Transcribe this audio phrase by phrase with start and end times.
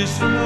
[0.00, 0.39] this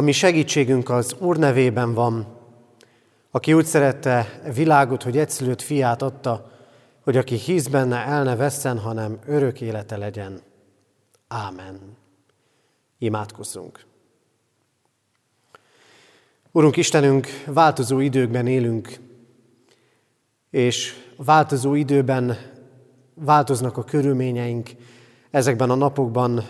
[0.00, 2.39] A mi segítségünk az Úr nevében van,
[3.30, 6.50] aki úgy szerette világot, hogy egyszülött fiát adta,
[7.00, 10.40] hogy aki hisz benne, el ne vesszen, hanem örök élete legyen.
[11.28, 11.96] Ámen.
[12.98, 13.84] Imádkozzunk.
[16.52, 18.98] Urunk Istenünk, változó időkben élünk,
[20.50, 22.36] és változó időben
[23.14, 24.70] változnak a körülményeink.
[25.30, 26.46] Ezekben a napokban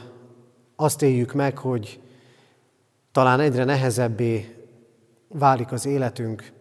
[0.76, 2.00] azt éljük meg, hogy
[3.12, 4.54] talán egyre nehezebbé
[5.28, 6.52] válik az életünk,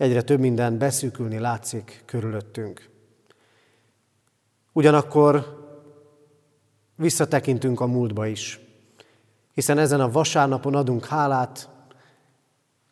[0.00, 2.88] egyre több minden beszűkülni látszik körülöttünk.
[4.72, 5.58] Ugyanakkor
[6.96, 8.60] visszatekintünk a múltba is,
[9.52, 11.68] hiszen ezen a vasárnapon adunk hálát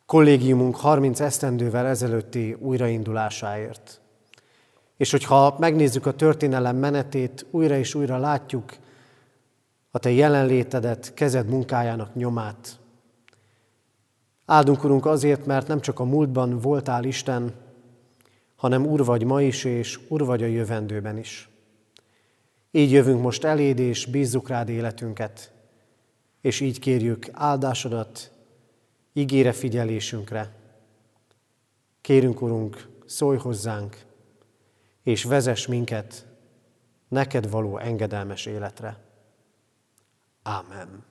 [0.05, 4.01] kollégiumunk 30 esztendővel ezelőtti újraindulásáért.
[4.97, 8.75] És hogyha megnézzük a történelem menetét, újra és újra látjuk
[9.91, 12.78] a te jelenlétedet, kezed munkájának nyomát.
[14.51, 17.53] Áldunk, Urunk, azért, mert nem csak a múltban voltál Isten,
[18.55, 21.49] hanem Úr vagy ma is, és Úr vagy a jövendőben is.
[22.71, 25.51] Így jövünk most eléd, és bízzuk rád életünket,
[26.41, 28.31] és így kérjük áldásodat,
[29.13, 30.55] ígére figyelésünkre.
[32.01, 33.97] Kérünk, Urunk, szólj hozzánk,
[35.03, 36.27] és vezess minket
[37.07, 38.97] neked való engedelmes életre.
[40.43, 41.08] Ámen.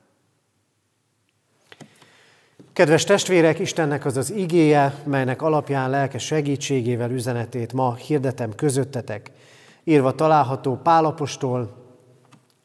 [2.78, 9.31] Kedves testvérek, Istennek az az igéje, melynek alapján lelke segítségével üzenetét ma hirdetem közöttetek,
[9.84, 11.77] írva található Pálapostól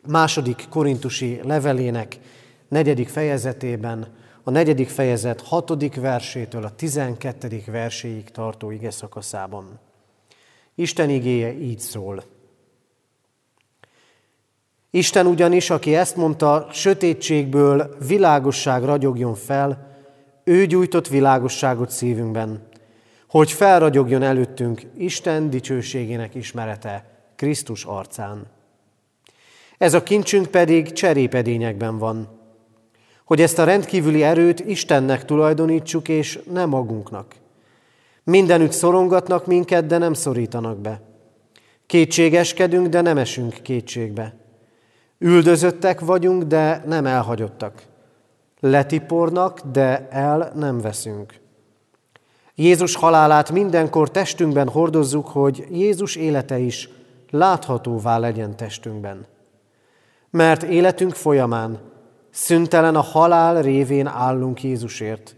[0.08, 2.20] második korintusi levelének
[2.68, 4.08] negyedik fejezetében,
[4.44, 9.80] a negyedik fejezet hatodik versétől a tizenkettedik verséig tartó ige szakaszában.
[10.76, 12.24] Isten igéje így szól.
[14.90, 19.92] Isten ugyanis, aki ezt mondta, sötétségből világosság ragyogjon fel,
[20.44, 22.68] ő gyújtott világosságot szívünkben,
[23.28, 27.06] hogy felragyogjon előttünk Isten dicsőségének ismerete
[27.36, 28.46] Krisztus arcán.
[29.78, 32.28] Ez a kincsünk pedig cserépedényekben van,
[33.26, 37.36] hogy ezt a rendkívüli erőt Istennek tulajdonítsuk, és nem magunknak.
[38.24, 41.02] Mindenütt szorongatnak minket, de nem szorítanak be.
[41.86, 44.36] Kétségeskedünk, de nem esünk kétségbe.
[45.20, 47.84] Üldözöttek vagyunk, de nem elhagyottak.
[48.66, 51.40] Letipornak, de el nem veszünk.
[52.56, 56.90] Jézus halálát mindenkor testünkben hordozzuk, hogy Jézus élete is
[57.30, 59.26] láthatóvá legyen testünkben.
[60.30, 61.80] Mert életünk folyamán
[62.30, 65.36] szüntelen a halál révén állunk Jézusért,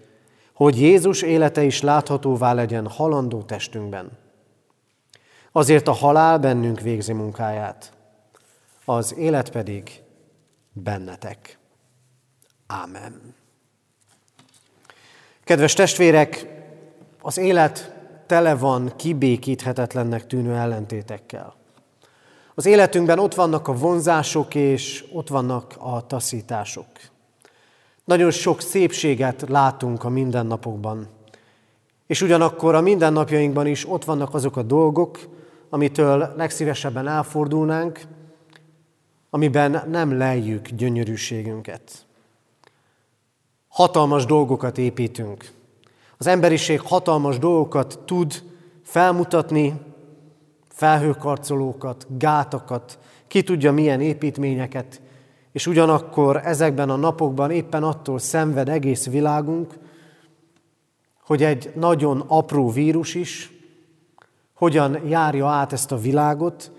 [0.54, 4.12] hogy Jézus élete is láthatóvá legyen halandó testünkben.
[5.52, 7.92] Azért a halál bennünk végzi munkáját,
[8.86, 10.02] az élet pedig
[10.74, 11.58] bennetek.
[12.68, 13.36] Ámen.
[15.44, 16.48] Kedves testvérek,
[17.22, 17.94] az élet
[18.26, 21.56] tele van kibékíthetetlennek tűnő ellentétekkel.
[22.56, 26.88] Az életünkben ott vannak a vonzások, és ott vannak a taszítások.
[28.04, 31.08] Nagyon sok szépséget látunk a mindennapokban.
[32.08, 35.20] És ugyanakkor a mindennapjainkban is ott vannak azok a dolgok,
[35.70, 38.02] amitől legszívesebben elfordulnánk,
[39.30, 42.05] amiben nem lejjük gyönyörűségünket.
[43.76, 45.52] Hatalmas dolgokat építünk.
[46.18, 48.44] Az emberiség hatalmas dolgokat tud
[48.84, 49.82] felmutatni,
[50.70, 55.02] felhőkarcolókat, gátakat, ki tudja milyen építményeket,
[55.52, 59.74] és ugyanakkor ezekben a napokban éppen attól szenved egész világunk,
[61.24, 63.52] hogy egy nagyon apró vírus is
[64.54, 66.72] hogyan járja át ezt a világot,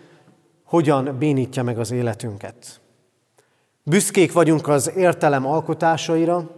[0.65, 2.81] hogyan bénítja meg az életünket.
[3.83, 6.56] Büszkék vagyunk az értelem alkotásaira,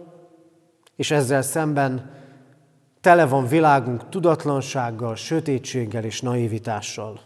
[0.99, 2.11] és ezzel szemben
[3.01, 7.19] tele van világunk tudatlansággal, sötétséggel és naivitással.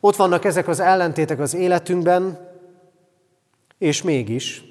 [0.00, 2.48] Ott vannak ezek az ellentétek az életünkben,
[3.78, 4.64] és mégis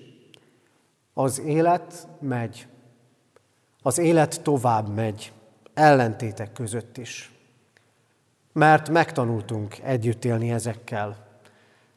[1.13, 2.67] az élet megy.
[3.81, 5.31] Az élet tovább megy,
[5.73, 7.31] ellentétek között is.
[8.53, 11.27] Mert megtanultunk együtt élni ezekkel.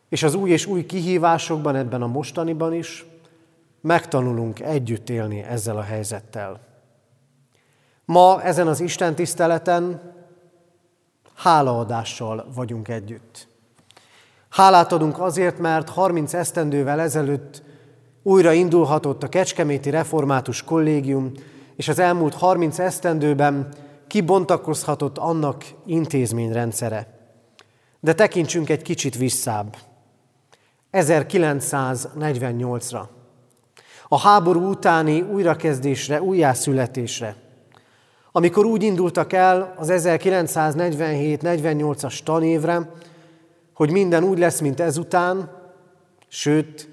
[0.08, 3.05] És az új és új kihívásokban, ebben a mostaniban is
[3.82, 6.61] megtanulunk együtt élni ezzel a helyzettel.
[8.05, 10.12] Ma ezen az Isten tiszteleten
[11.34, 13.49] hálaadással vagyunk együtt.
[14.49, 17.62] Hálát adunk azért, mert 30 esztendővel ezelőtt
[18.23, 21.32] újra indulhatott a Kecskeméti Református Kollégium,
[21.76, 23.69] és az elmúlt 30 esztendőben
[24.06, 27.06] kibontakozhatott annak intézményrendszere.
[28.00, 29.76] De tekintsünk egy kicsit visszább.
[30.93, 33.02] 1948-ra.
[34.12, 37.37] A háború utáni újrakezdésre, újjászületésre.
[38.32, 42.91] Amikor úgy indultak el az 1947-48-as tanévre,
[43.75, 45.50] hogy minden úgy lesz, mint ezután,
[46.29, 46.88] sőt,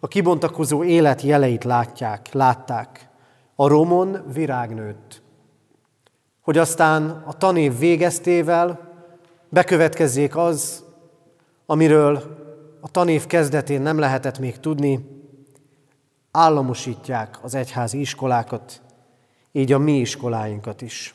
[0.00, 3.08] a kibontakozó élet jeleit látják, látták.
[3.54, 5.22] A romon virág nőtt.
[6.40, 8.80] Hogy aztán a tanév végeztével
[9.48, 10.84] bekövetkezzék az,
[11.66, 12.22] amiről
[12.80, 15.15] a tanév kezdetén nem lehetett még tudni,
[16.36, 18.82] államosítják az egyházi iskolákat,
[19.52, 21.14] így a mi iskoláinkat is.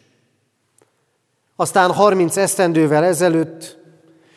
[1.56, 3.80] Aztán 30 esztendővel ezelőtt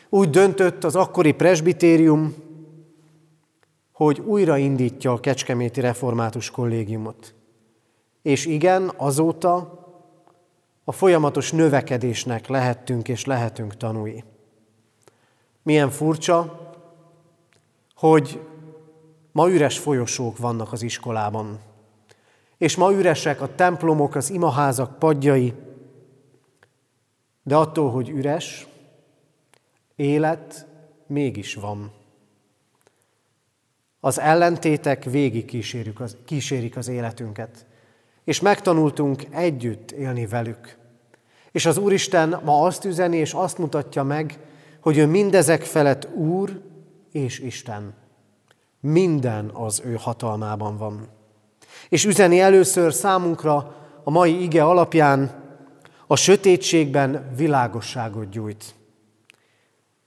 [0.09, 2.35] úgy döntött az akkori presbitérium,
[3.91, 7.33] hogy újraindítja a Kecskeméti Református Kollégiumot.
[8.21, 9.83] És igen, azóta
[10.83, 14.23] a folyamatos növekedésnek lehettünk és lehetünk tanúi.
[15.63, 16.59] Milyen furcsa,
[17.95, 18.39] hogy
[19.35, 21.59] ma üres folyosók vannak az iskolában,
[22.57, 25.53] és ma üresek a templomok, az imaházak padjai,
[27.43, 28.67] de attól, hogy üres,
[29.95, 30.67] Élet
[31.07, 31.91] mégis van.
[33.99, 37.65] Az ellentétek végig kísérjük az, kísérik az életünket,
[38.23, 40.77] és megtanultunk együtt élni velük.
[41.51, 44.39] És az Úristen ma azt üzeni, és azt mutatja meg,
[44.79, 46.61] hogy ő mindezek felett Úr
[47.11, 48.03] és Isten.
[48.87, 51.07] Minden az ő hatalmában van.
[51.89, 55.43] És üzeni először számunkra a mai ige alapján
[56.07, 58.75] a sötétségben világosságot gyújt.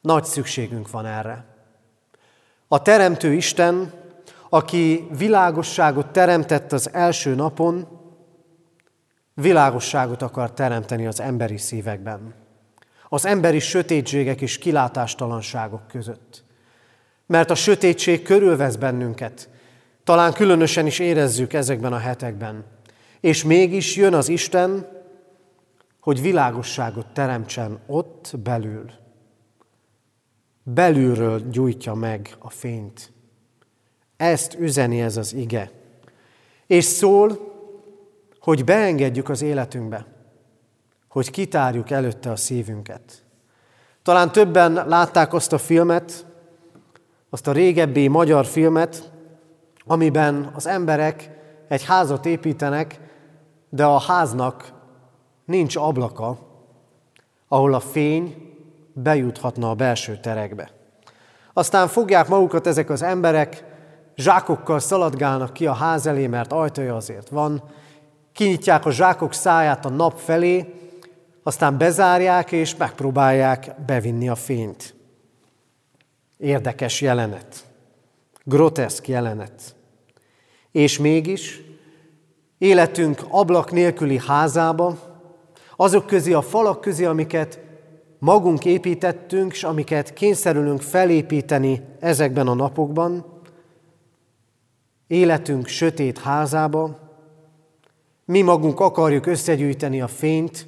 [0.00, 1.44] Nagy szükségünk van erre.
[2.68, 3.92] A Teremtő Isten,
[4.48, 7.88] aki világosságot teremtett az első napon,
[9.34, 12.34] világosságot akar teremteni az emberi szívekben,
[13.08, 16.46] az emberi sötétségek és kilátástalanságok között.
[17.28, 19.48] Mert a sötétség körülvesz bennünket,
[20.04, 22.64] talán különösen is érezzük ezekben a hetekben.
[23.20, 24.86] És mégis jön az Isten,
[26.00, 28.90] hogy világosságot teremtsen ott belül
[30.74, 33.12] belülről gyújtja meg a fényt.
[34.16, 35.70] Ezt üzeni ez az ige.
[36.66, 37.38] És szól,
[38.40, 40.06] hogy beengedjük az életünkbe,
[41.08, 43.24] hogy kitárjuk előtte a szívünket.
[44.02, 46.26] Talán többen látták azt a filmet,
[47.30, 49.12] azt a régebbi magyar filmet,
[49.86, 51.30] amiben az emberek
[51.68, 53.00] egy házat építenek,
[53.68, 54.72] de a háznak
[55.44, 56.38] nincs ablaka,
[57.48, 58.54] ahol a fény
[58.92, 60.70] bejuthatna a belső terekbe.
[61.52, 63.64] Aztán fogják magukat ezek az emberek,
[64.16, 67.62] zsákokkal szaladgálnak ki a ház elé, mert ajtaja azért van,
[68.32, 70.74] kinyitják a zsákok száját a nap felé,
[71.42, 74.97] aztán bezárják és megpróbálják bevinni a fényt.
[76.38, 77.64] Érdekes jelenet,
[78.44, 79.74] groteszk jelenet.
[80.72, 81.60] És mégis
[82.58, 85.08] életünk ablak nélküli házába,
[85.80, 87.60] Azok közé, a falak közé, amiket
[88.18, 93.24] magunk építettünk, és amiket kényszerülünk felépíteni ezekben a napokban,
[95.06, 96.98] életünk sötét házába,
[98.24, 100.66] mi magunk akarjuk összegyűjteni a fényt,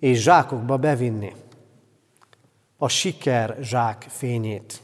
[0.00, 1.32] és zsákokba bevinni
[2.76, 4.82] a siker zsák fényét.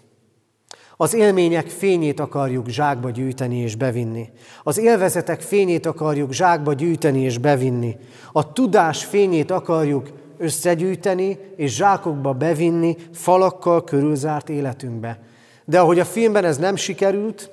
[1.02, 4.28] Az élmények fényét akarjuk zsákba gyűjteni és bevinni.
[4.62, 7.96] Az élvezetek fényét akarjuk zsákba gyűjteni és bevinni.
[8.32, 15.18] A tudás fényét akarjuk összegyűjteni és zsákokba bevinni falakkal körülzárt életünkbe.
[15.64, 17.50] De ahogy a filmben ez nem sikerült,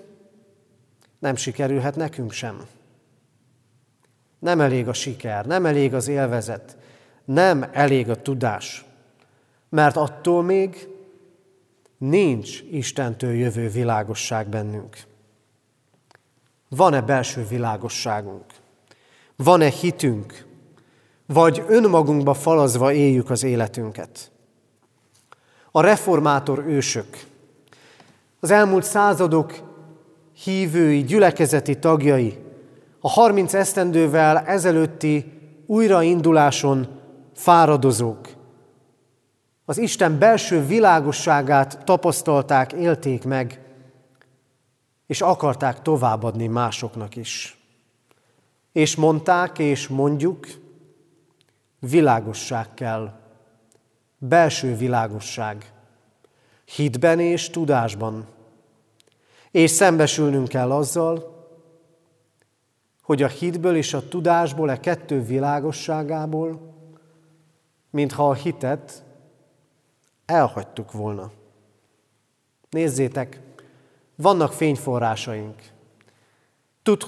[1.20, 2.62] nem sikerülhet nekünk sem.
[4.40, 6.78] Nem elég a siker, nem elég az élvezet,
[7.26, 8.86] nem elég a tudás,
[9.70, 10.88] mert attól még
[12.00, 14.98] nincs Istentől jövő világosság bennünk.
[16.70, 18.46] Van-e belső világosságunk?
[19.36, 20.46] Van-e hitünk?
[21.26, 24.32] Vagy önmagunkba falazva éljük az életünket?
[25.72, 27.26] A reformátor ősök,
[28.40, 29.54] az elmúlt századok
[30.44, 32.38] hívői, gyülekezeti tagjai,
[33.00, 35.32] a 30 esztendővel ezelőtti
[35.66, 36.88] újrainduláson
[37.34, 38.28] fáradozók,
[39.70, 43.62] az Isten belső világosságát tapasztalták, élték meg,
[45.06, 47.58] és akarták továbbadni másoknak is.
[48.72, 50.48] És mondták, és mondjuk,
[51.80, 53.20] világosság kell,
[54.18, 55.72] belső világosság,
[56.66, 58.28] hitben és tudásban.
[59.52, 61.48] És szembesülnünk kell azzal,
[63.02, 66.76] hogy a hitből és a tudásból, e kettő világosságából,
[67.90, 69.08] mintha a hitet
[70.30, 71.32] elhagytuk volna.
[72.70, 73.42] Nézzétek,
[74.16, 75.56] vannak fényforrásaink.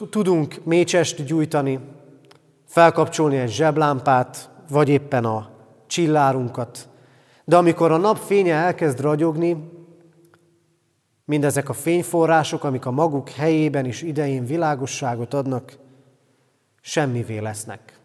[0.09, 1.79] Tudunk mécsest gyújtani,
[2.65, 5.49] felkapcsolni egy zseblámpát, vagy éppen a
[5.87, 6.89] csillárunkat.
[7.45, 9.69] De amikor a nap fénye elkezd ragyogni,
[11.25, 15.77] mindezek a fényforrások, amik a maguk helyében és idején világosságot adnak,
[16.81, 17.99] semmivé lesznek.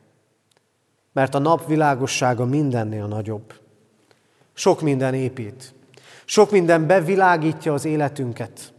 [1.13, 3.66] Mert a nap világossága mindennél nagyobb.
[4.59, 5.75] Sok minden épít.
[6.25, 8.73] Sok minden bevilágítja az életünket.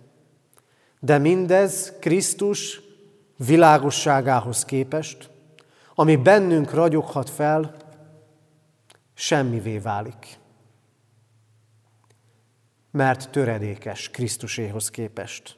[1.00, 2.82] De mindez Krisztus
[3.36, 5.30] világosságához képest,
[5.96, 7.76] ami bennünk ragyoghat fel,
[9.14, 10.40] semmivé válik.
[12.92, 15.58] Mert töredékes Krisztuséhoz képest.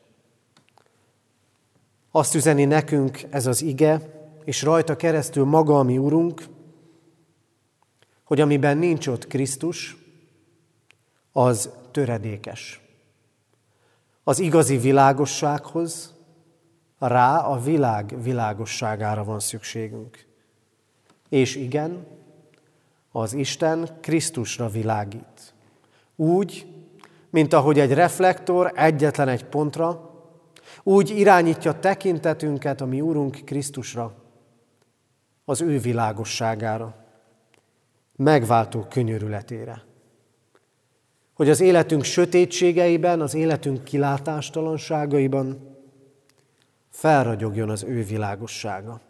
[2.12, 4.02] Azt üzeni nekünk ez az ige,
[4.44, 6.44] és rajta keresztül maga a mi Urunk,
[8.24, 9.98] hogy amiben nincs ott Krisztus,
[11.32, 12.82] az töredékes.
[14.24, 16.14] Az igazi világossághoz
[17.00, 20.26] rá a világ világosságára van szükségünk.
[21.30, 22.08] És igen,
[23.12, 25.54] az Isten Krisztusra világít.
[26.16, 26.68] Úgy,
[27.30, 30.10] mint ahogy egy reflektor egyetlen egy pontra,
[30.84, 34.14] úgy irányítja tekintetünket a mi Úrunk Krisztusra,
[35.46, 36.96] az ő világosságára,
[38.16, 39.88] megváltó könyörületére
[41.40, 45.78] hogy az életünk sötétségeiben, az életünk kilátástalanságaiban
[46.90, 49.02] felragyogjon az ő világossága.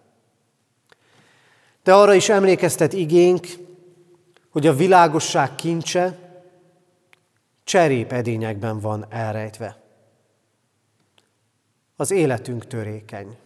[1.84, 3.48] De arra is emlékeztet igénk,
[4.50, 6.18] hogy a világosság kincse
[7.64, 9.82] cserépedényekben van elrejtve.
[11.96, 13.38] Az életünk törékeny.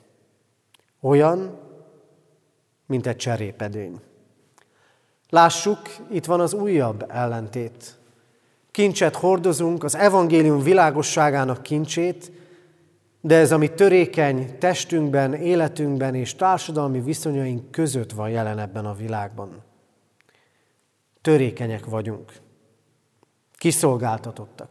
[0.99, 1.59] Olyan,
[2.85, 3.99] mint egy cserépedény.
[5.29, 8.01] Lássuk, itt van az újabb ellentét
[8.73, 12.31] kincset hordozunk, az evangélium világosságának kincsét,
[13.21, 19.63] de ez, ami törékeny testünkben, életünkben és társadalmi viszonyaink között van jelen ebben a világban.
[21.21, 22.33] Törékenyek vagyunk.
[23.55, 24.69] Kiszolgáltatottak.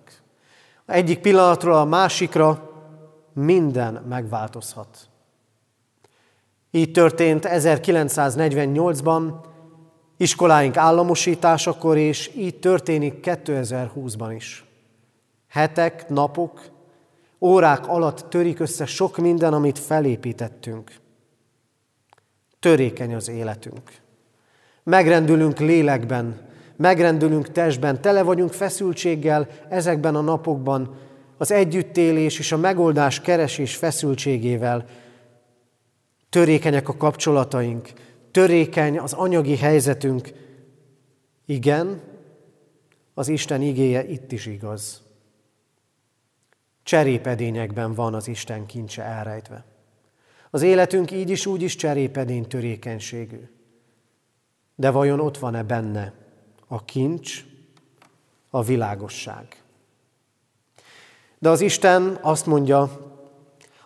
[0.87, 2.71] Egyik pillanatról a másikra
[3.33, 5.09] minden megváltozhat.
[6.71, 9.51] Így történt 1948-ban,
[10.17, 14.65] iskoláink államosításakor, és így történik 2020-ban is.
[15.49, 16.61] Hetek, napok,
[17.41, 20.93] órák alatt törik össze sok minden, amit felépítettünk.
[22.61, 23.91] Törékeny az életünk.
[24.83, 26.41] Megrendülünk lélekben,
[26.77, 30.97] megrendülünk testben, tele vagyunk feszültséggel ezekben a napokban,
[31.37, 34.85] az együttélés és a megoldás keresés feszültségével.
[36.31, 37.93] Törékenyek a kapcsolataink,
[38.33, 40.33] törékeny az anyagi helyzetünk.
[41.47, 42.01] Igen,
[43.15, 45.03] az Isten igéje itt is igaz.
[46.83, 49.65] Cserépedényekben van az Isten kincse elrejtve.
[50.51, 53.49] Az életünk így is úgy is cserépedény törékenységű.
[54.75, 56.13] De vajon ott van-e benne
[56.67, 57.45] a kincs,
[58.51, 59.63] a világosság?
[61.39, 63.11] De az Isten azt mondja,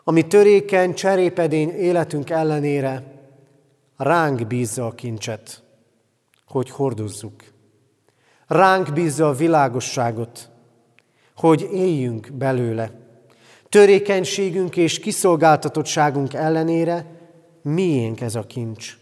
[0.04, 3.15] ami törékeny, cserépedény életünk ellenére
[3.96, 5.62] ránk bízza a kincset,
[6.46, 7.42] hogy hordozzuk.
[8.46, 10.50] Ránk bízza a világosságot,
[11.36, 12.90] hogy éljünk belőle.
[13.68, 17.06] Törékenységünk és kiszolgáltatottságunk ellenére
[17.62, 18.96] miénk ez a kincs.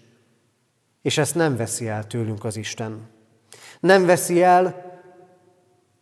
[1.03, 3.09] És ezt nem veszi el tőlünk az Isten.
[3.81, 4.93] Nem veszi el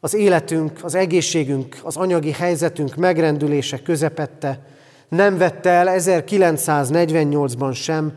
[0.00, 4.66] az életünk, az egészségünk, az anyagi helyzetünk megrendülése közepette,
[5.08, 8.12] nem vette el 1948-ban sem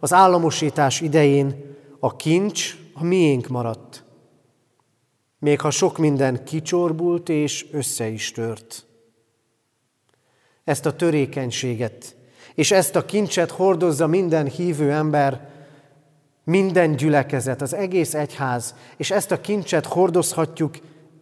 [0.00, 4.04] az államosítás idején a kincs, a miénk maradt.
[5.38, 8.86] Még ha sok minden kicsorbult és össze is tört.
[10.64, 12.18] Ezt a törékenységet
[12.54, 15.48] és ezt a kincset hordozza minden hívő ember,
[16.44, 20.74] minden gyülekezet, az egész egyház, és ezt a kincset hordozhatjuk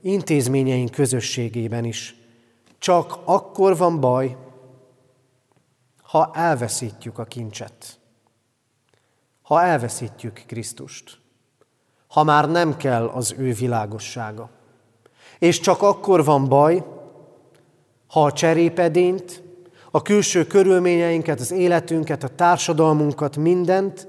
[0.03, 2.17] intézményeink közösségében is.
[2.79, 4.37] Csak akkor van baj,
[6.03, 7.99] ha elveszítjük a kincset.
[9.49, 11.19] Ha elveszítjük Krisztust.
[12.09, 14.51] Ha már nem kell az ő világossága.
[15.39, 16.85] És csak akkor van baj,
[18.07, 19.43] ha a cserépedényt,
[19.91, 24.09] a külső körülményeinket, az életünket, a társadalmunkat, mindent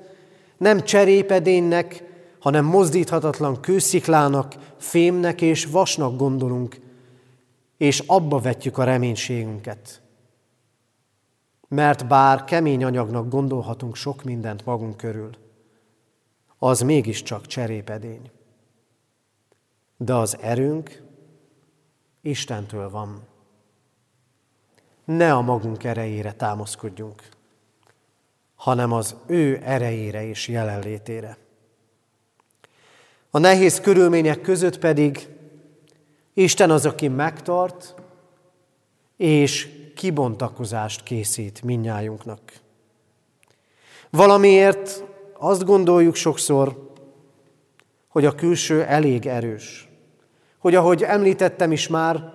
[0.58, 2.04] nem cserépedénynek,
[2.40, 6.80] hanem mozdíthatatlan kősziklának, fémnek és vasnak gondolunk,
[7.78, 10.02] és abba vetjük a reménységünket.
[11.70, 15.30] Mert bár kemény anyagnak gondolhatunk sok mindent magunk körül,
[16.58, 18.32] az mégiscsak cserépedény.
[19.98, 21.02] De az erőnk
[22.22, 23.28] Istentől van
[25.06, 27.24] ne a magunk erejére támaszkodjunk,
[28.56, 31.38] hanem az ő erejére és jelenlétére.
[33.30, 35.28] A nehéz körülmények között pedig
[36.34, 37.96] Isten az, aki megtart,
[39.18, 42.40] és kibontakozást készít minnyájunknak.
[44.10, 45.04] Valamiért
[45.40, 46.94] azt gondoljuk sokszor,
[48.08, 49.90] hogy a külső elég erős.
[50.60, 52.34] Hogy ahogy említettem is már,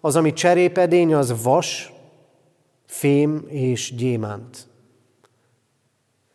[0.00, 1.92] az, ami cserépedény, az vas,
[2.86, 4.68] fém és gyémánt.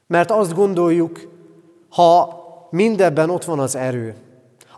[0.08, 1.30] Mert azt gondoljuk,
[1.90, 4.16] ha mindebben ott van az erő,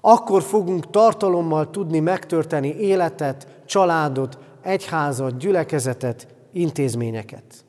[0.02, 7.66] akkor fogunk tartalommal tudni megtörteni életet, családot, egyházat, gyülekezetet, intézményeket.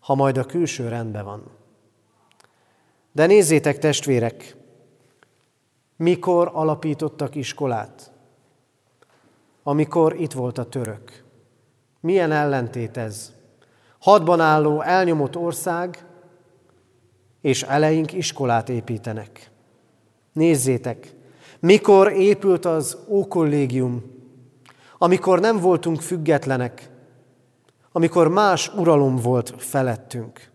[0.00, 1.50] Ha majd a külső rendben van.
[3.12, 4.56] De nézzétek, testvérek,
[5.96, 8.12] mikor alapítottak iskolát?
[9.62, 11.24] Amikor itt volt a török.
[12.00, 13.32] Milyen ellentét ez?
[13.98, 16.06] Hadban álló, elnyomott ország,
[17.40, 19.50] és eleink iskolát építenek.
[20.32, 21.14] Nézzétek,
[21.60, 24.11] mikor épült az ókollégium,
[25.02, 26.90] amikor nem voltunk függetlenek,
[27.92, 30.50] amikor más uralom volt felettünk.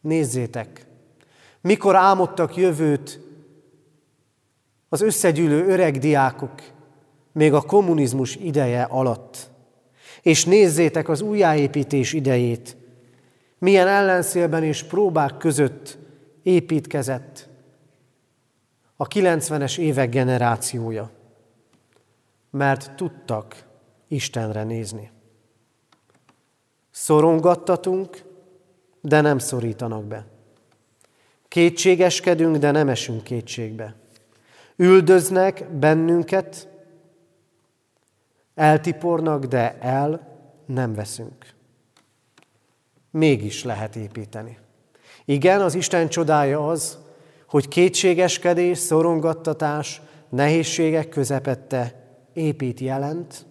[0.00, 0.86] Nézzétek,
[1.60, 3.20] mikor álmodtak jövőt
[4.88, 6.62] az összegyűlő öreg diákok,
[7.32, 9.50] még a kommunizmus ideje alatt
[10.22, 12.76] és nézzétek az újjáépítés idejét,
[13.58, 15.98] milyen ellenszélben és próbák között
[16.42, 17.48] építkezett
[18.96, 21.10] a 90-es évek generációja,
[22.54, 23.64] mert tudtak
[24.08, 25.10] Istenre nézni.
[26.90, 28.22] Szorongattatunk,
[29.00, 30.26] de nem szorítanak be.
[31.48, 33.94] Kétségeskedünk, de nem esünk kétségbe.
[34.76, 36.68] Üldöznek bennünket,
[38.54, 41.46] Eltipornak, de el nem veszünk.
[43.10, 44.58] Mégis lehet építeni.
[45.24, 46.98] Igen, az Isten csodája az,
[47.46, 52.02] hogy kétségeskedés, szorongattatás, nehézségek közepette
[52.34, 53.46] épít jelent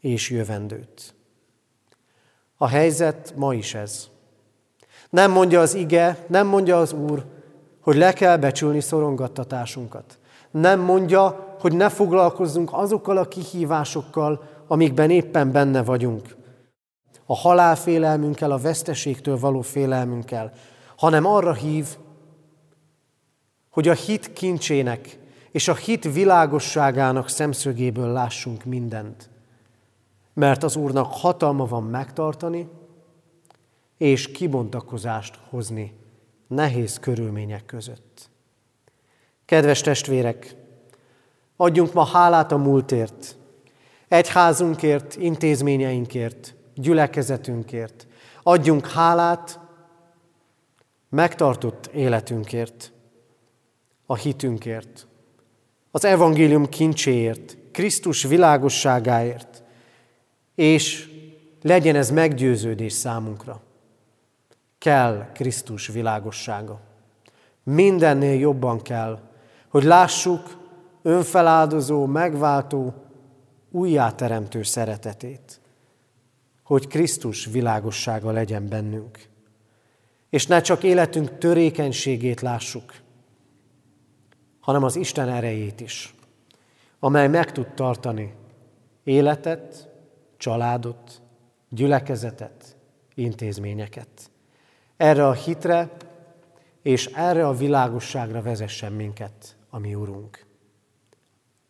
[0.00, 1.14] és jövendőt.
[2.56, 4.08] A helyzet ma is ez.
[5.10, 7.24] Nem mondja az ige, nem mondja az Úr,
[7.80, 10.18] hogy le kell becsülni szorongattatásunkat.
[10.50, 16.36] Nem mondja, hogy ne foglalkozzunk azokkal a kihívásokkal, amikben éppen benne vagyunk.
[17.26, 20.52] A halálfélelmünkkel, a veszteségtől való félelmünkkel,
[20.96, 21.86] hanem arra hív,
[23.70, 25.18] hogy a hit kincsének
[25.58, 29.30] és a hit világosságának szemszögéből lássunk mindent.
[30.32, 32.68] Mert az Úrnak hatalma van megtartani
[33.96, 35.92] és kibontakozást hozni
[36.46, 38.30] nehéz körülmények között.
[39.44, 40.56] Kedves testvérek,
[41.56, 43.36] Adjunk ma hálát a múltért,
[44.08, 48.06] egyházunkért, intézményeinkért, gyülekezetünkért.
[48.42, 49.60] Adjunk hálát,
[51.08, 52.92] megtartott életünkért,
[54.06, 55.07] a hitünkért,
[55.98, 59.62] az evangélium kincséért, Krisztus világosságáért,
[60.54, 61.08] és
[61.62, 63.60] legyen ez meggyőződés számunkra.
[64.78, 66.80] Kell Krisztus világossága.
[67.62, 69.20] Mindennél jobban kell,
[69.68, 70.56] hogy lássuk
[71.02, 72.94] önfeláldozó, megváltó,
[73.70, 75.60] újjáteremtő szeretetét,
[76.62, 79.18] hogy Krisztus világossága legyen bennünk.
[80.30, 82.92] És ne csak életünk törékenységét lássuk,
[84.68, 86.14] hanem az Isten erejét is,
[86.98, 88.34] amely meg tud tartani
[89.04, 89.88] életet,
[90.36, 91.20] családot,
[91.68, 92.76] gyülekezetet,
[93.14, 94.30] intézményeket.
[94.96, 95.90] Erre a hitre
[96.82, 100.46] és erre a világosságra vezessen minket a mi Urunk.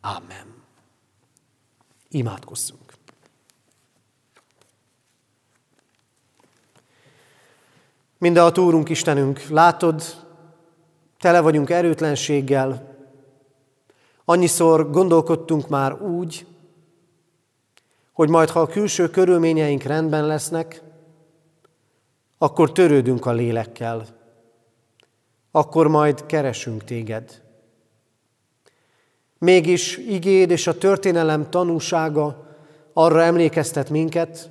[0.01, 0.63] Amen.
[2.09, 2.93] Imádkozzunk.
[8.19, 10.03] a Úrunk Istenünk, látod,
[11.19, 12.88] tele vagyunk erőtlenséggel,
[14.31, 16.47] annyiszor gondolkodtunk már úgy,
[18.13, 20.83] hogy majd ha a külső körülményeink rendben lesznek,
[22.39, 24.07] akkor törődünk a lélekkel,
[25.51, 27.43] akkor majd keresünk téged.
[29.39, 32.57] Mégis igéd és a történelem tanúsága
[32.93, 34.51] arra emlékeztet minket,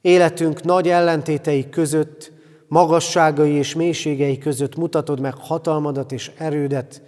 [0.00, 2.32] életünk nagy ellentétei között,
[2.68, 7.02] magasságai és mélységei között mutatod meg hatalmadat és erődet,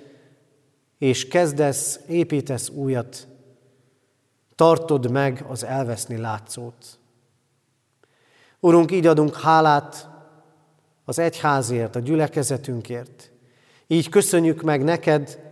[0.99, 3.29] és kezdesz, építesz újat,
[4.55, 6.99] tartod meg az elveszni látszót.
[8.61, 10.09] Urunk, így adunk hálát
[11.05, 13.31] az egyházért, a gyülekezetünkért.
[13.87, 15.45] Így köszönjük meg neked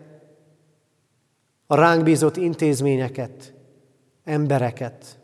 [1.66, 3.54] a ránk bízott intézményeket,
[4.24, 5.18] embereket.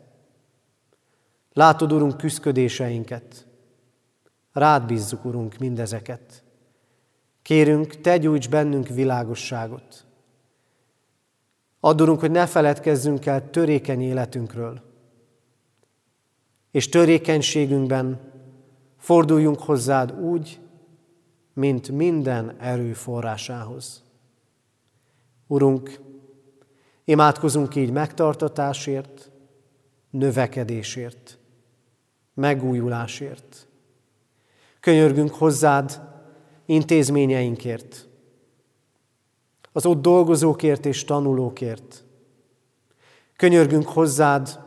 [1.53, 3.45] Látod, Urunk, küzdködéseinket.
[4.53, 6.43] Rád bízzuk, Urunk, mindezeket.
[7.41, 10.05] Kérünk, te gyújts bennünk világosságot.
[11.83, 14.81] Add, Urunk, hogy ne feledkezzünk el törékeny életünkről.
[16.71, 18.19] És törékenységünkben
[18.97, 20.59] forduljunk hozzád úgy,
[21.53, 24.03] mint minden erő forrásához.
[25.47, 25.99] Urunk,
[27.03, 29.31] imádkozunk így megtartatásért,
[30.09, 31.37] növekedésért,
[32.33, 33.67] megújulásért.
[34.79, 36.01] Könyörgünk hozzád
[36.65, 38.07] intézményeinkért,
[39.71, 42.03] az ott dolgozókért és tanulókért.
[43.35, 44.59] Könyörgünk hozzád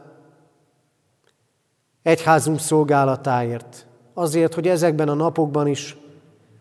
[2.02, 5.96] egyházunk szolgálatáért, azért, hogy ezekben a napokban is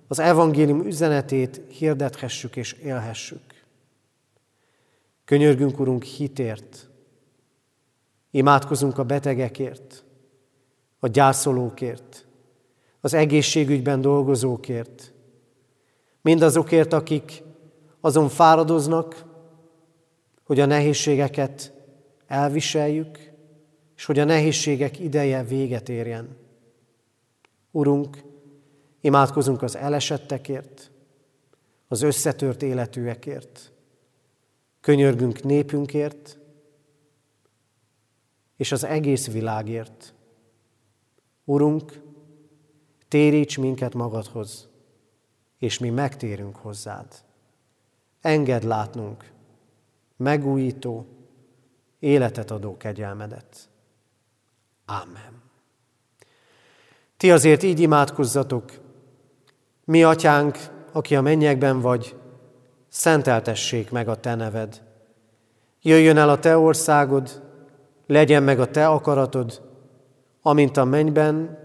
[0.08, 3.42] az evangélium üzenetét hirdethessük és élhessük.
[5.26, 6.90] Könyörgünk, Urunk, hitért.
[8.32, 10.04] Imádkozunk a betegekért,
[11.00, 12.26] a gyászolókért,
[13.02, 15.14] az egészségügyben dolgozókért,
[16.22, 17.44] mindazokért, akik
[18.06, 19.26] azon fáradoznak,
[20.44, 21.74] hogy a nehézségeket
[22.28, 23.32] elviseljük,
[23.96, 26.38] és hogy a nehézségek ideje véget érjen.
[27.72, 28.24] Urunk,
[29.02, 30.92] imádkozunk az elesettekért,
[31.88, 33.72] az összetört életűekért,
[34.82, 36.40] könyörgünk népünkért,
[38.58, 40.14] és az egész világért.
[41.44, 42.02] Urunk,
[43.08, 44.70] téríts minket magadhoz,
[45.58, 47.24] és mi megtérünk hozzád.
[48.24, 49.32] Engedd látnunk
[50.18, 51.06] megújító,
[52.00, 53.70] életet adó kegyelmedet.
[54.86, 55.42] Amen.
[57.18, 58.72] Ti azért így imádkozzatok,
[59.86, 60.58] mi atyánk,
[60.92, 62.16] aki a mennyekben vagy,
[62.88, 64.82] szenteltessék meg a te neved.
[65.82, 67.42] Jöjjön el a te országod,
[68.08, 69.62] legyen meg a te akaratod,
[70.42, 71.58] amint a mennyben,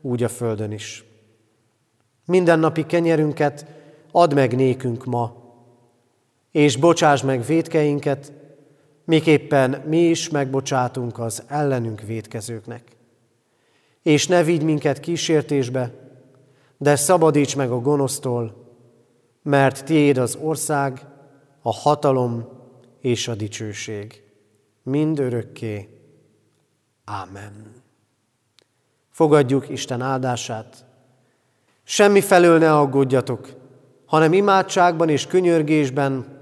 [0.00, 1.04] úgy a földön is.
[2.24, 3.66] Mindennapi kenyerünket
[4.12, 5.45] add meg nékünk ma,
[6.56, 8.32] és bocsáss meg védkeinket,
[9.04, 12.82] miképpen mi is megbocsátunk az ellenünk védkezőknek.
[14.02, 15.92] És ne vigy minket kísértésbe,
[16.78, 18.74] de szabadíts meg a gonosztól,
[19.42, 21.06] mert tiéd az ország,
[21.62, 22.48] a hatalom
[23.00, 24.22] és a dicsőség.
[24.82, 25.88] Mind örökké.
[27.04, 27.82] Ámen.
[29.10, 30.84] Fogadjuk Isten áldását.
[31.84, 33.48] Semmi felől ne aggódjatok,
[34.06, 36.34] hanem imádságban és könyörgésben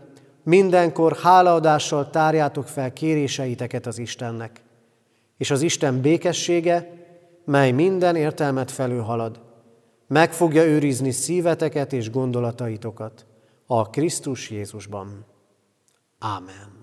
[0.44, 4.62] mindenkor hálaadással tárjátok fel kéréseiteket az Istennek,
[5.37, 6.92] és az Isten békessége,
[7.44, 9.40] mely minden értelmet felülhalad,
[10.07, 13.26] meg fogja őrizni szíveteket és gondolataitokat
[13.66, 15.24] a Krisztus Jézusban.
[16.18, 16.83] Ámen.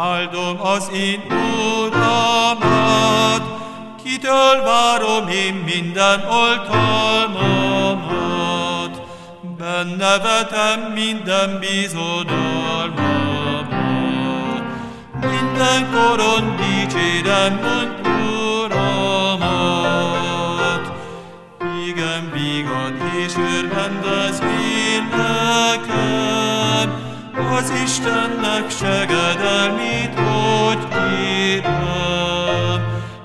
[0.00, 1.22] Áldom az én
[1.84, 3.42] Uramat,
[4.04, 7.42] kitől várom én minden oltalmamat,
[9.58, 12.98] benne vetem minden bizodalmamat.
[15.20, 18.09] Mindenkoron dicsérem mond
[27.60, 32.80] az Istennek segedelmit, hogy kérem.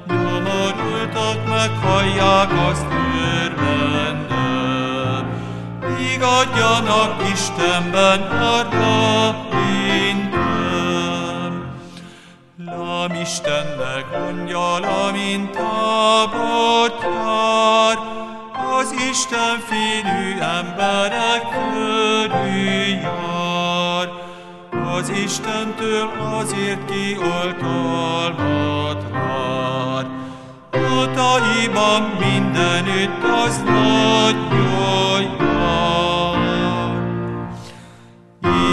[0.07, 2.85] Nyomorultak meghallják azt
[3.43, 5.23] örvendem,
[5.97, 10.43] Vigadjanak Istenben arra minden.
[12.65, 17.97] Lám Istennek angyal, amint tábort jár,
[18.79, 23.34] az Isten félő emberek körül jár.
[24.95, 28.31] Az Istentől azért kioltalmat
[29.11, 30.05] vár.
[30.71, 36.95] Utaiban mindenütt az nagy jól jár.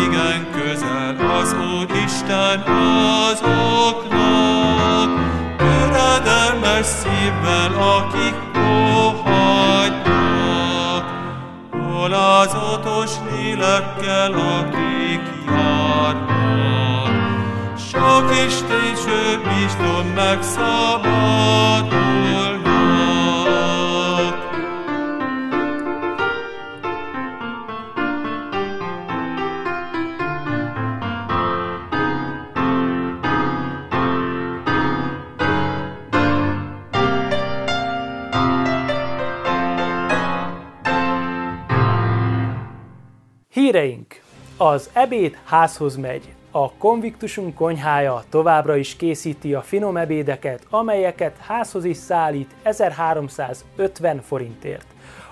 [0.04, 2.60] Igen közel az Úr Isten
[3.30, 4.30] azoknak,
[5.56, 8.34] töredelmes szívvel, akik
[12.02, 14.91] alázatos lélekkel, akik.
[17.76, 22.01] Sok Isten bizton megszabadulnak.
[44.64, 46.34] Az ebéd házhoz megy.
[46.50, 54.86] A konviktusunk konyhája továbbra is készíti a finom ebédeket, amelyeket házhoz is szállít 1350 forintért.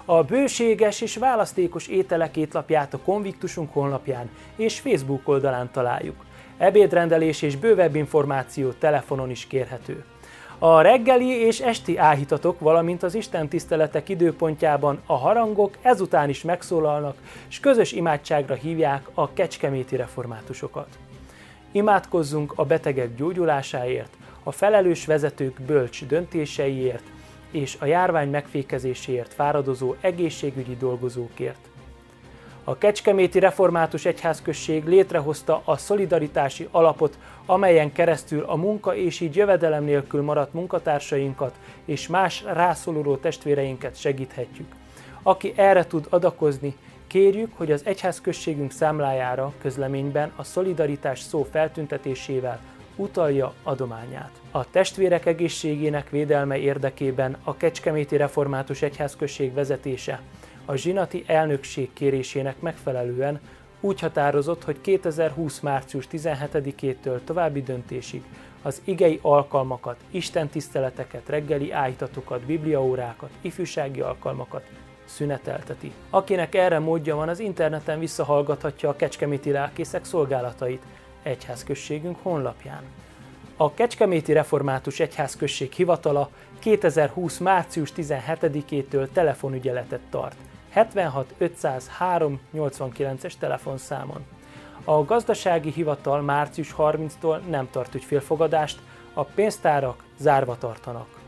[0.05, 6.25] A bőséges és választékos ételek étlapját a konviktusunk honlapján és Facebook oldalán találjuk.
[6.59, 10.05] Ebédrendelés és bővebb információ telefonon is kérhető.
[10.63, 17.17] A reggeli és esti áhítatok, valamint az Isten tiszteletek időpontjában a harangok ezután is megszólalnak,
[17.49, 20.89] és közös imádságra hívják a kecskeméti reformátusokat.
[21.73, 27.05] Imádkozzunk a betegek gyógyulásáért, a felelős vezetők bölcs döntéseiért
[27.51, 31.70] és a járvány megfékezéséért fáradozó egészségügyi dolgozókért.
[32.65, 39.85] A Kecskeméti Református Egyházközség létrehozta a szolidaritási alapot, amelyen keresztül a munka és így jövedelem
[39.85, 44.75] nélkül maradt munkatársainkat és más rászoruló testvéreinket segíthetjük.
[45.23, 52.61] Aki erre tud adakozni, kérjük, hogy az egyházközségünk számlájára közleményben a szolidaritás szó feltüntetésével
[52.97, 54.31] utalja adományát.
[54.51, 60.21] A testvérek egészségének védelme érdekében a Kecskeméti Református Egyházközség vezetése
[60.71, 63.41] a zsinati elnökség kérésének megfelelően
[63.81, 65.61] úgy határozott, hogy 2020.
[65.61, 68.23] március 17-től további döntésig
[68.63, 74.63] az igei alkalmakat, istentiszteleteket, reggeli ájtatokat, bibliaórákat, ifjúsági alkalmakat
[75.05, 75.93] szünetelteti.
[76.11, 80.83] Akinek erre módja van, az interneten visszahallgathatja a Kecskeméti lelkészek szolgálatait
[81.23, 82.83] egyházközségünk honlapján.
[83.57, 87.39] A Kecskeméti Református Egyházközség hivatala 2020.
[87.39, 90.37] március 17-től telefonügyeletet tart
[90.71, 94.25] 76 503 89-es telefonszámon.
[94.85, 98.79] A gazdasági hivatal március 30-tól nem tart ügyfélfogadást,
[99.15, 101.19] a pénztárak zárva tartanak.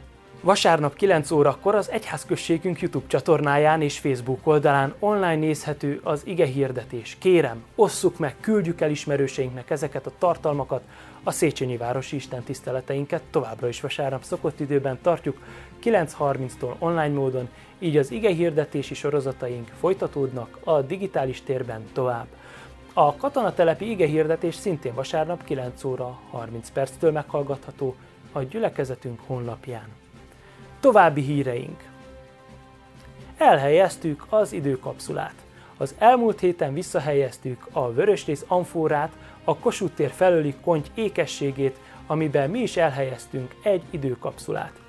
[0.41, 7.17] Vasárnap 9 órakor az Egyházközségünk YouTube csatornáján és Facebook oldalán online nézhető az ige hirdetés.
[7.21, 10.83] Kérem, osszuk meg, küldjük el ismerőseinknek ezeket a tartalmakat,
[11.23, 15.39] a Széchenyi Városi Isten tiszteleteinket továbbra is vasárnap szokott időben tartjuk,
[15.83, 22.27] 9.30-tól online módon, így az ige hirdetési sorozataink folytatódnak a digitális térben tovább.
[22.93, 27.95] A katonatelepi ige hirdetés szintén vasárnap 9 óra 30 perctől meghallgatható
[28.33, 29.89] a gyülekezetünk honlapján.
[30.81, 31.85] További híreink.
[33.37, 35.35] Elhelyeztük az időkapszulát.
[35.77, 39.13] Az elmúlt héten visszahelyeztük a Vörösrész amfórát,
[39.45, 44.82] a Kossuth tér felőli konty ékességét, amiben mi is elhelyeztünk egy időkapszulát.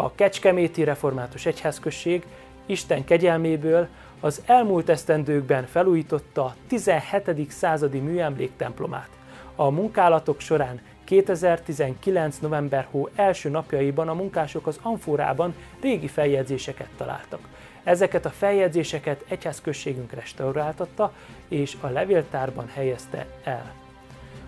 [0.00, 2.26] A Kecskeméti Református Egyházközség
[2.66, 3.88] Isten kegyelméből
[4.20, 7.50] az elmúlt esztendőkben felújította 17.
[7.50, 9.08] századi műemlék templomát.
[9.56, 12.38] A munkálatok során 2019.
[12.38, 17.40] november hó első napjaiban a munkások az Amforában régi feljegyzéseket találtak.
[17.84, 21.12] Ezeket a feljegyzéseket egyházközségünk restauráltatta
[21.48, 23.72] és a levéltárban helyezte el.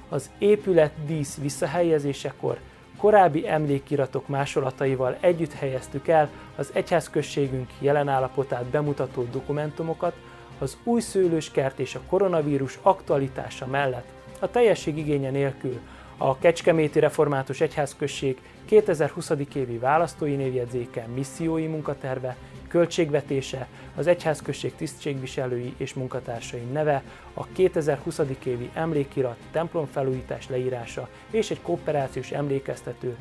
[0.09, 2.59] Az épület dísz visszahelyezésekor
[3.01, 10.15] korábbi emlékiratok másolataival együtt helyeztük el az egyházközségünk jelen állapotát bemutató dokumentumokat,
[10.59, 14.09] az új szőlőskert és a koronavírus aktualitása mellett
[14.39, 15.81] a teljesség igénye nélkül
[16.17, 19.31] a Kecskeméti Református Egyházközség 2020.
[19.55, 22.37] évi választói névjegyzéke, missziói munkaterve,
[22.71, 27.03] költségvetése, az egyházközség tisztségviselői és munkatársai neve,
[27.35, 28.21] a 2020.
[28.45, 33.17] évi emlékirat, templomfelújítás leírása és egy kooperációs emlékeztető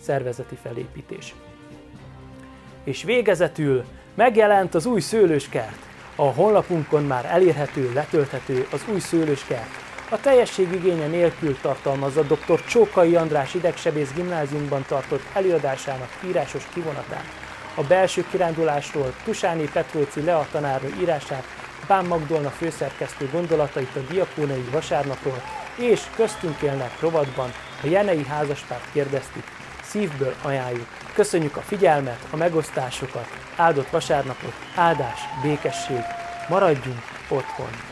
[0.00, 1.34] szervezeti felépítés.
[2.84, 5.86] És végezetül megjelent az új szőlőskert.
[6.16, 12.64] A honlapunkon már elérhető, letölthető az új szőlőskert, a teljesség igénye nélkül tartalmazza dr.
[12.64, 17.47] Csókai András idegsebész gimnáziumban tartott előadásának írásos kivonatát,
[17.78, 21.44] a belső kirándulásról Tusáni Petróci Lea tanárnő írását,
[21.86, 25.42] Bán Magdolna főszerkesztő gondolatait a diakónai vasárnapról,
[25.76, 29.44] és köztünk élnek rovatban a Jenei házaspárt kérdeztük,
[29.82, 30.86] szívből ajánljuk.
[31.14, 36.02] Köszönjük a figyelmet, a megosztásokat, áldott vasárnapot, áldás, békesség,
[36.48, 37.87] maradjunk otthon!